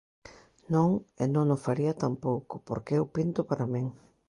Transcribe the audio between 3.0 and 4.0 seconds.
pinto para min.